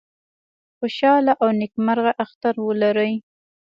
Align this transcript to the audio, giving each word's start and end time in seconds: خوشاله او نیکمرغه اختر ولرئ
خوشاله 0.77 1.33
او 1.41 1.49
نیکمرغه 1.59 2.11
اختر 2.23 2.53
ولرئ 2.67 3.13